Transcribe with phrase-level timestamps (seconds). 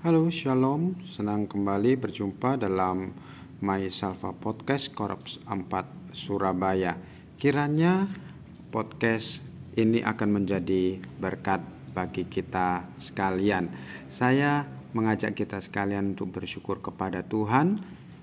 [0.00, 0.96] Halo, Shalom.
[1.12, 3.12] Senang kembali berjumpa dalam
[3.60, 6.96] My Salva Podcast Korps 4 Surabaya.
[7.36, 8.08] Kiranya
[8.72, 9.44] podcast
[9.76, 11.60] ini akan menjadi berkat
[11.92, 13.68] bagi kita sekalian.
[14.08, 14.64] Saya
[14.96, 17.76] mengajak kita sekalian untuk bersyukur kepada Tuhan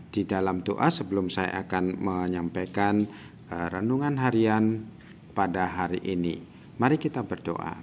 [0.10, 3.06] di dalam doa sebelum saya akan menyampaikan
[3.54, 4.82] uh, renungan harian
[5.38, 6.42] pada hari ini.
[6.82, 7.78] Mari kita berdoa.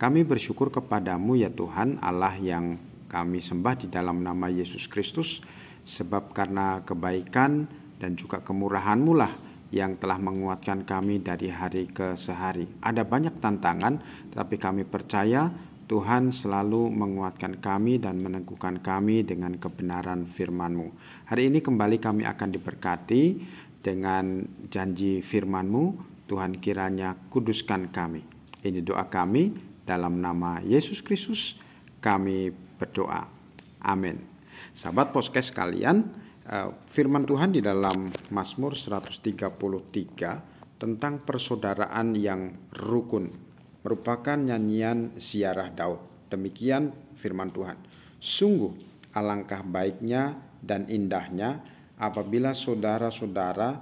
[0.00, 5.42] Kami bersyukur kepadamu ya Tuhan Allah yang kami sembah di dalam nama Yesus Kristus
[5.86, 9.32] sebab karena kebaikan dan juga kemurahan-Mu lah
[9.70, 12.66] yang telah menguatkan kami dari hari ke sehari.
[12.82, 13.98] Ada banyak tantangan,
[14.30, 15.50] tetapi kami percaya
[15.86, 20.90] Tuhan selalu menguatkan kami dan meneguhkan kami dengan kebenaran firman-Mu.
[21.30, 23.22] Hari ini kembali kami akan diberkati
[23.82, 25.84] dengan janji firman-Mu.
[26.26, 28.26] Tuhan kiranya kuduskan kami.
[28.66, 29.54] Ini doa kami
[29.86, 31.62] dalam nama Yesus Kristus
[32.02, 33.26] kami berdoa.
[33.82, 34.20] Amin.
[34.72, 36.12] Sahabat podcast kalian,
[36.48, 40.40] eh, firman Tuhan di dalam Mazmur 133
[40.76, 43.32] tentang persaudaraan yang rukun
[43.86, 46.28] merupakan nyanyian siarah Daud.
[46.28, 47.78] Demikian firman Tuhan.
[48.18, 48.74] Sungguh
[49.14, 51.62] alangkah baiknya dan indahnya
[51.96, 53.78] apabila saudara-saudara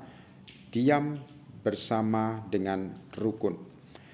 [0.69, 1.17] diam
[1.65, 3.56] bersama dengan rukun.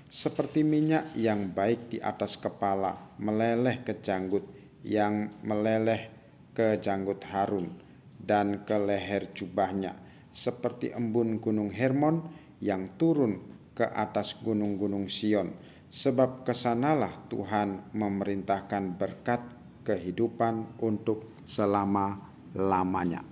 [0.07, 4.47] Seperti minyak yang baik di atas kepala meleleh ke janggut
[4.85, 6.09] yang meleleh
[6.57, 7.73] ke janggut Harun
[8.21, 9.97] dan ke leher jubahnya,
[10.33, 12.29] seperti embun gunung Hermon
[12.61, 13.41] yang turun
[13.73, 15.57] ke atas gunung-gunung Sion,
[15.89, 19.41] sebab ke sanalah Tuhan memerintahkan berkat
[19.83, 23.25] kehidupan untuk selama-lamanya.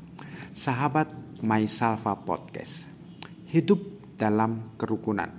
[0.57, 1.13] Sahabat
[1.45, 2.89] Maisalva Podcast,
[3.53, 3.79] hidup
[4.17, 5.31] dalam kerukunan,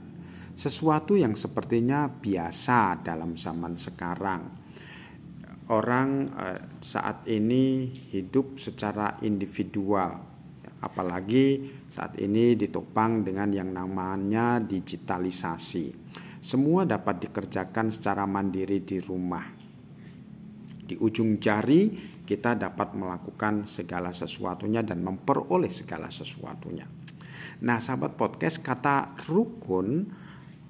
[0.56, 4.59] sesuatu yang sepertinya biasa dalam zaman sekarang
[5.70, 10.28] orang uh, saat ini hidup secara individual.
[10.80, 16.10] Apalagi saat ini ditopang dengan yang namanya digitalisasi.
[16.40, 19.44] Semua dapat dikerjakan secara mandiri di rumah.
[20.80, 26.88] Di ujung jari kita dapat melakukan segala sesuatunya dan memperoleh segala sesuatunya.
[27.60, 30.08] Nah sahabat podcast kata rukun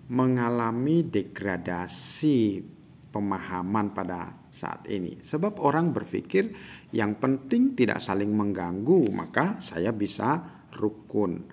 [0.09, 2.65] mengalami degradasi
[3.09, 5.17] pemahaman pada saat ini.
[5.21, 6.53] Sebab orang berpikir
[6.93, 11.45] yang penting tidak saling mengganggu, maka saya bisa rukun.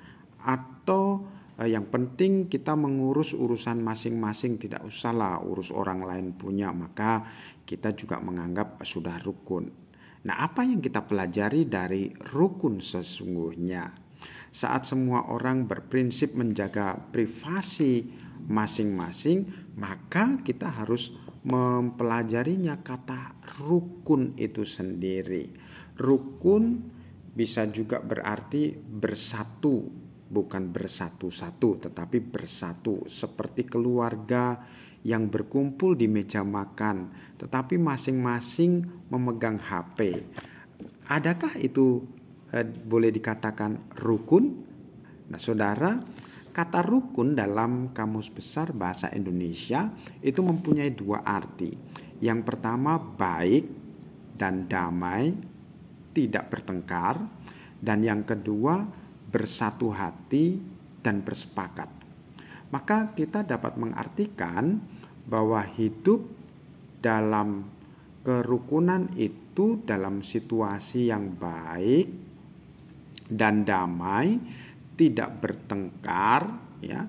[0.45, 1.25] Atau
[1.61, 7.25] eh, yang penting kita mengurus urusan masing-masing, tidak usahlah urus orang lain punya, maka
[7.65, 9.87] kita juga menganggap sudah rukun.
[10.27, 14.07] Nah, apa yang kita pelajari dari rukun sesungguhnya?
[14.51, 21.17] Saat semua orang berprinsip menjaga privasi masing-masing, maka kita harus
[21.47, 25.49] mempelajarinya kata rukun itu sendiri.
[25.97, 26.93] Rukun
[27.37, 29.87] bisa juga berarti bersatu,
[30.27, 34.59] bukan bersatu-satu, tetapi bersatu seperti keluarga
[35.07, 40.27] yang berkumpul di meja makan, tetapi masing-masing memegang HP.
[41.07, 42.03] Adakah itu
[42.51, 44.45] eh, boleh dikatakan rukun?
[45.31, 45.95] Nah, saudara,
[46.57, 49.93] Kata rukun dalam Kamus Besar Bahasa Indonesia
[50.25, 51.77] itu mempunyai dua arti.
[52.25, 53.69] Yang pertama baik
[54.41, 55.37] dan damai,
[56.17, 57.21] tidak bertengkar,
[57.77, 58.89] dan yang kedua
[59.29, 60.57] bersatu hati
[61.05, 61.93] dan bersepakat.
[62.73, 64.81] Maka kita dapat mengartikan
[65.29, 66.25] bahwa hidup
[67.05, 67.69] dalam
[68.25, 72.09] kerukunan itu dalam situasi yang baik
[73.29, 74.41] dan damai
[74.97, 76.43] tidak bertengkar
[76.81, 77.05] ya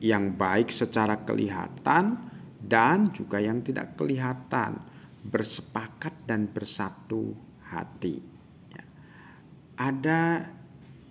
[0.00, 2.16] yang baik secara kelihatan
[2.60, 4.80] dan juga yang tidak kelihatan
[5.26, 7.32] bersepakat dan bersatu
[7.68, 8.16] hati
[8.72, 8.84] ya.
[9.80, 10.46] ada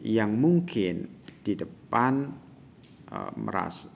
[0.05, 1.09] yang mungkin
[1.41, 2.29] di depan
[3.09, 3.89] e, merasa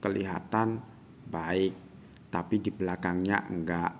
[0.00, 0.80] kelihatan
[1.28, 1.74] baik
[2.32, 3.92] tapi di belakangnya enggak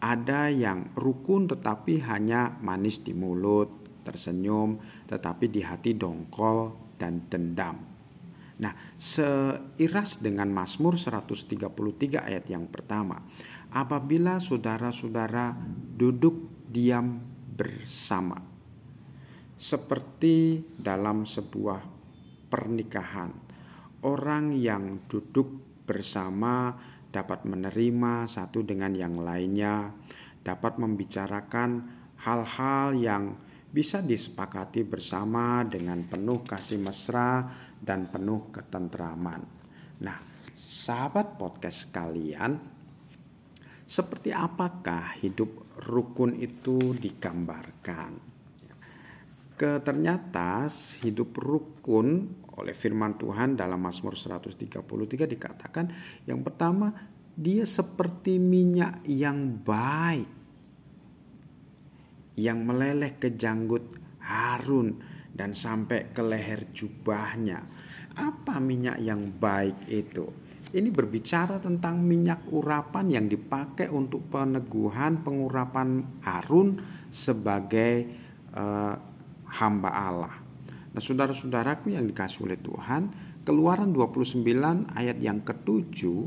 [0.00, 7.76] ada yang rukun tetapi hanya manis di mulut tersenyum, tetapi di hati dongkol dan dendam.
[8.60, 13.16] Nah, seiras dengan Mazmur 133 ayat yang pertama,
[13.72, 15.56] apabila saudara-saudara
[15.96, 17.24] duduk diam
[17.56, 18.36] bersama,
[19.56, 21.80] seperti dalam sebuah
[22.52, 23.32] pernikahan,
[24.04, 25.48] orang yang duduk
[25.88, 26.76] bersama
[27.08, 29.88] dapat menerima satu dengan yang lainnya,
[30.44, 31.84] dapat membicarakan
[32.20, 33.24] hal-hal yang
[33.70, 37.46] bisa disepakati bersama dengan penuh kasih mesra
[37.78, 39.42] dan penuh ketentraman.
[40.02, 40.18] Nah,
[40.58, 42.58] sahabat podcast kalian,
[43.86, 48.30] seperti apakah hidup rukun itu digambarkan?
[49.60, 50.66] Ternyata
[51.04, 52.08] hidup rukun
[52.56, 54.80] oleh firman Tuhan dalam Mazmur 133
[55.28, 55.86] dikatakan
[56.24, 56.88] yang pertama
[57.36, 60.39] dia seperti minyak yang baik
[62.40, 64.96] yang meleleh ke janggut Harun
[65.28, 67.60] dan sampai ke leher jubahnya.
[68.16, 70.24] Apa minyak yang baik itu?
[70.70, 76.78] Ini berbicara tentang minyak urapan yang dipakai untuk peneguhan pengurapan Harun
[77.10, 78.06] sebagai
[78.54, 78.94] uh,
[79.50, 80.34] hamba Allah.
[80.90, 84.46] Nah, saudara-saudaraku yang dikasih oleh Tuhan, Keluaran 29
[84.92, 86.20] ayat yang ketujuh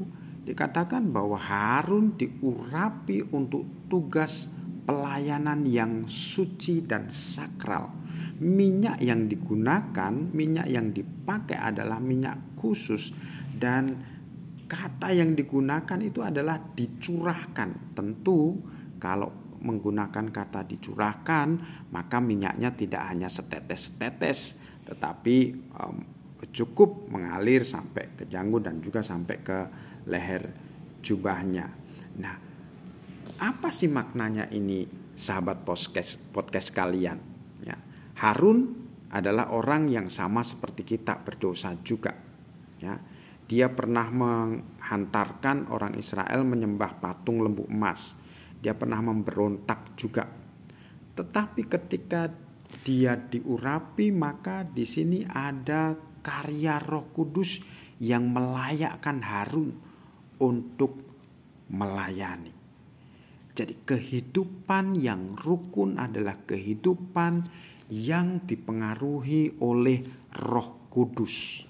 [0.44, 4.51] dikatakan bahwa Harun diurapi untuk tugas
[4.83, 7.91] pelayanan yang suci dan sakral.
[8.44, 13.15] Minyak yang digunakan, minyak yang dipakai adalah minyak khusus
[13.56, 13.95] dan
[14.68, 17.94] kata yang digunakan itu adalah dicurahkan.
[17.95, 18.57] Tentu
[19.00, 21.47] kalau menggunakan kata dicurahkan,
[21.95, 25.38] maka minyaknya tidak hanya setetes-tetes, tetapi
[25.80, 25.97] um,
[26.51, 29.59] cukup mengalir sampai ke janggut dan juga sampai ke
[30.12, 30.44] leher
[31.00, 31.68] jubahnya.
[32.19, 32.35] Nah,
[33.39, 37.19] apa sih maknanya ini sahabat podcast podcast kalian?
[37.63, 37.77] Ya.
[38.19, 42.13] Harun adalah orang yang sama seperti kita berdosa juga.
[42.79, 42.99] Ya
[43.43, 48.15] dia pernah menghantarkan orang Israel menyembah patung lembu emas.
[48.63, 50.23] Dia pernah memberontak juga.
[51.13, 52.31] Tetapi ketika
[52.81, 55.93] dia diurapi maka di sini ada
[56.23, 57.59] karya Roh Kudus
[57.99, 59.69] yang melayakkan Harun
[60.39, 61.03] untuk
[61.69, 62.62] melayani.
[63.53, 67.45] Jadi kehidupan yang rukun adalah kehidupan
[67.94, 70.01] yang dipengaruhi oleh
[70.41, 71.61] Roh Kudus.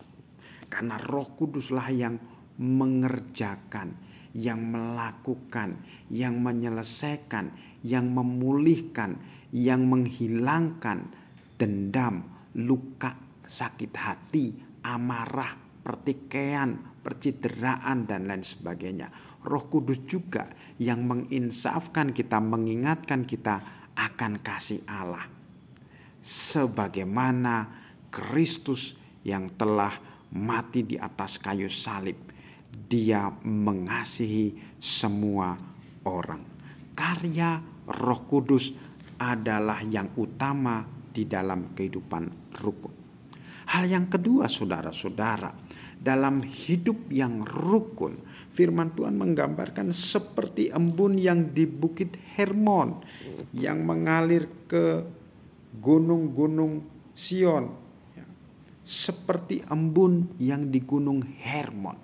[0.71, 2.15] Karena Roh Kuduslah yang
[2.55, 3.99] mengerjakan,
[4.31, 7.51] yang melakukan, yang menyelesaikan,
[7.83, 9.19] yang memulihkan,
[9.51, 11.11] yang menghilangkan
[11.59, 12.23] dendam,
[12.55, 14.55] luka, sakit hati,
[14.87, 19.11] amarah, pertikaian, percideraan dan lain sebagainya.
[19.43, 20.47] Roh Kudus juga
[20.79, 23.59] yang menginsafkan kita, mengingatkan kita
[23.91, 25.27] akan kasih Allah.
[26.23, 27.67] Sebagaimana
[28.07, 28.95] Kristus
[29.27, 29.93] yang telah
[30.33, 32.17] mati di atas kayu salib.
[32.73, 35.53] Dia mengasihi semua
[36.09, 36.41] orang.
[36.93, 38.73] Karya Roh Kudus
[39.17, 40.81] adalah yang utama
[41.13, 42.93] di dalam kehidupan rukun.
[43.69, 45.62] Hal yang kedua, saudara-saudara,
[46.03, 48.19] dalam hidup yang rukun,
[48.51, 52.99] firman Tuhan menggambarkan seperti embun yang di Bukit Hermon
[53.55, 54.99] yang mengalir ke
[55.79, 56.83] gunung-gunung
[57.15, 57.83] Sion
[58.83, 61.95] seperti embun yang di Gunung Hermon.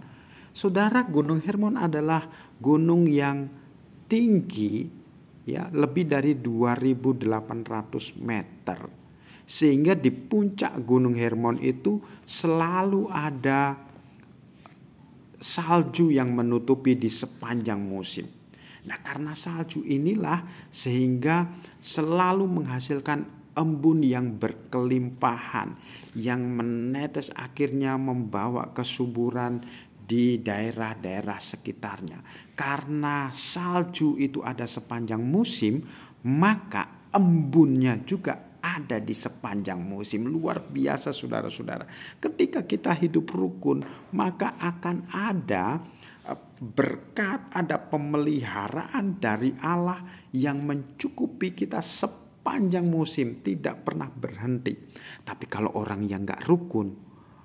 [0.55, 2.23] Saudara, Gunung Hermon adalah
[2.55, 3.51] gunung yang
[4.07, 4.87] tinggi
[5.43, 8.79] ya, lebih dari 2800 meter.
[9.43, 13.88] Sehingga di puncak Gunung Hermon itu selalu ada
[15.39, 18.27] salju yang menutupi di sepanjang musim.
[18.87, 21.47] Nah, karena salju inilah sehingga
[21.79, 25.75] selalu menghasilkan embun yang berkelimpahan
[26.15, 29.59] yang menetes akhirnya membawa kesuburan
[30.09, 32.23] di daerah-daerah sekitarnya.
[32.57, 35.85] Karena salju itu ada sepanjang musim,
[36.25, 40.27] maka embunnya juga ada di sepanjang musim.
[40.27, 41.87] Luar biasa saudara-saudara.
[42.19, 43.83] Ketika kita hidup rukun,
[44.15, 45.79] maka akan ada
[46.27, 54.73] eh, berkat, ada pemeliharaan dari Allah yang mencukupi kita sepanjang sepanjang musim tidak pernah berhenti.
[55.21, 56.89] Tapi kalau orang yang gak rukun,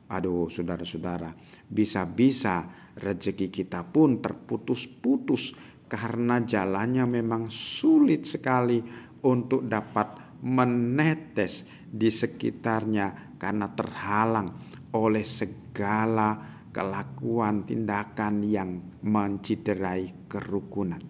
[0.09, 1.29] aduh saudara-saudara,
[1.69, 2.65] bisa-bisa
[2.97, 5.53] rezeki kita pun terputus-putus
[5.91, 8.81] karena jalannya memang sulit sekali
[9.29, 14.53] untuk dapat menetes di sekitarnya karena terhalang
[14.93, 21.01] oleh segala kelakuan tindakan yang menciderai kerukunan.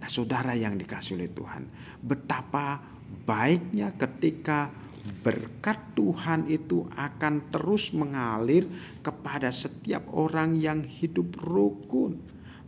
[0.00, 1.68] Nah, saudara yang dikasih oleh Tuhan,
[2.00, 2.80] betapa
[3.28, 4.72] baiknya ketika
[5.20, 8.64] berkat Tuhan itu akan terus mengalir
[9.04, 12.16] kepada setiap orang yang hidup rukun.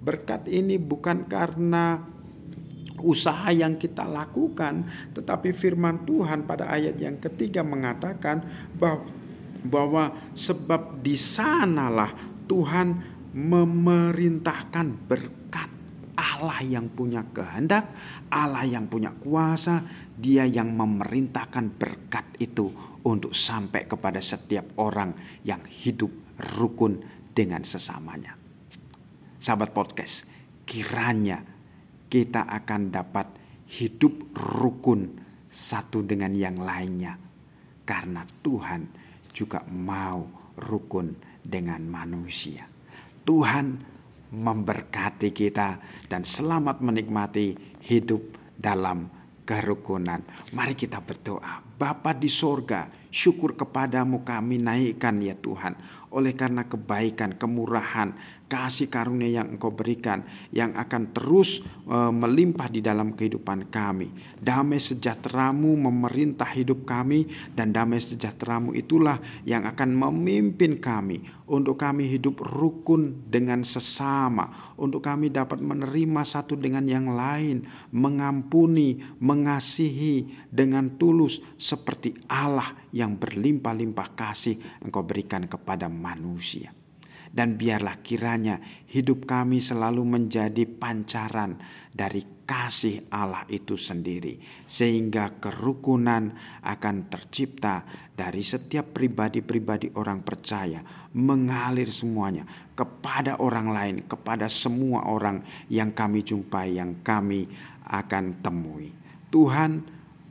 [0.03, 2.03] Berkat ini bukan karena
[3.03, 8.43] usaha yang kita lakukan, tetapi firman Tuhan pada ayat yang ketiga mengatakan
[8.79, 9.05] bahwa,
[9.63, 12.15] bahwa sebab di sanalah
[12.47, 12.89] Tuhan
[13.33, 15.71] memerintahkan berkat
[16.13, 17.91] Allah yang punya kehendak,
[18.31, 19.83] Allah yang punya kuasa,
[20.15, 22.71] dia yang memerintahkan berkat itu
[23.03, 26.13] untuk sampai kepada setiap orang yang hidup
[26.59, 28.37] rukun dengan sesamanya.
[29.43, 30.29] Sahabat podcast,
[30.69, 31.43] kiranya
[32.13, 33.25] kita akan dapat
[33.73, 35.17] hidup rukun
[35.49, 37.17] satu dengan yang lainnya.
[37.89, 38.85] Karena Tuhan
[39.33, 42.69] juga mau rukun dengan manusia.
[43.25, 43.81] Tuhan
[44.29, 45.81] memberkati kita
[46.13, 48.21] dan selamat menikmati hidup
[48.61, 49.09] dalam
[49.49, 50.21] kerukunan.
[50.53, 51.65] Mari kita berdoa.
[51.65, 56.02] Bapa di sorga, syukur kepadamu kami naikkan ya Tuhan.
[56.13, 58.13] Oleh karena kebaikan, kemurahan,
[58.53, 64.13] kasih karunia yang Engkau berikan yang akan terus e, melimpah di dalam kehidupan kami.
[64.37, 69.17] Damai sejahteramu memerintah hidup kami dan damai sejahteramu itulah
[69.49, 71.25] yang akan memimpin kami.
[71.49, 79.01] Untuk kami hidup rukun dengan sesama, untuk kami dapat menerima satu dengan yang lain, mengampuni,
[79.21, 86.75] mengasihi dengan tulus seperti Allah yang berlimpah-limpah kasih Engkau berikan kepada manusia
[87.33, 88.61] dan biarlah kiranya
[88.93, 91.57] hidup kami selalu menjadi pancaran
[91.89, 94.37] dari kasih Allah itu sendiri,
[94.69, 100.85] sehingga kerukunan akan tercipta dari setiap pribadi-pribadi orang percaya,
[101.17, 102.45] mengalir semuanya
[102.77, 105.41] kepada orang lain, kepada semua orang
[105.73, 107.49] yang kami jumpai, yang kami
[107.89, 108.93] akan temui.
[109.33, 109.81] Tuhan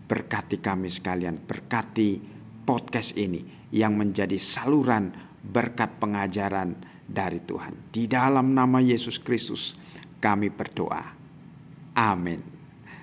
[0.06, 2.22] berkati kami sekalian, berkati
[2.62, 7.92] podcast ini yang menjadi saluran berkat pengajaran dari Tuhan.
[7.92, 9.76] Di dalam nama Yesus Kristus
[10.22, 11.04] kami berdoa.
[11.98, 12.40] Amin.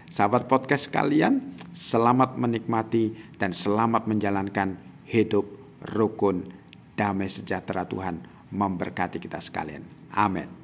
[0.09, 5.45] Sahabat podcast sekalian, selamat menikmati dan selamat menjalankan hidup
[5.85, 6.49] rukun
[6.97, 9.85] damai sejahtera Tuhan memberkati kita sekalian.
[10.17, 10.58] Amin.